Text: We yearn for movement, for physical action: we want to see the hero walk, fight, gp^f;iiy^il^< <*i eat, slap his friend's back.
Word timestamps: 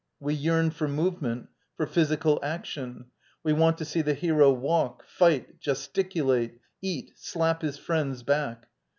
We 0.19 0.33
yearn 0.33 0.71
for 0.71 0.87
movement, 0.87 1.49
for 1.77 1.85
physical 1.85 2.39
action: 2.41 3.11
we 3.43 3.53
want 3.53 3.77
to 3.77 3.85
see 3.85 4.01
the 4.01 4.15
hero 4.15 4.51
walk, 4.51 5.03
fight, 5.05 5.59
gp^f;iiy^il^< 5.59 6.53
<*i 6.55 6.59
eat, 6.81 7.11
slap 7.17 7.61
his 7.61 7.77
friend's 7.77 8.23
back. 8.23 8.65